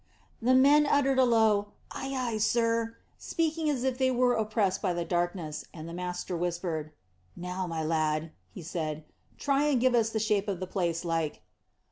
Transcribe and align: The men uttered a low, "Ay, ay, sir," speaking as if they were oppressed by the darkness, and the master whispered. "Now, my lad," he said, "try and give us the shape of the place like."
The 0.41 0.55
men 0.55 0.87
uttered 0.87 1.19
a 1.19 1.25
low, 1.25 1.73
"Ay, 1.91 2.11
ay, 2.17 2.37
sir," 2.39 2.97
speaking 3.19 3.69
as 3.69 3.83
if 3.83 3.99
they 3.99 4.09
were 4.09 4.33
oppressed 4.33 4.81
by 4.81 4.93
the 4.93 5.05
darkness, 5.05 5.63
and 5.75 5.87
the 5.87 5.93
master 5.93 6.35
whispered. 6.35 6.91
"Now, 7.35 7.67
my 7.67 7.83
lad," 7.83 8.31
he 8.51 8.63
said, 8.63 9.03
"try 9.37 9.65
and 9.65 9.79
give 9.79 9.93
us 9.93 10.09
the 10.09 10.17
shape 10.17 10.47
of 10.47 10.59
the 10.59 10.65
place 10.65 11.05
like." 11.05 11.43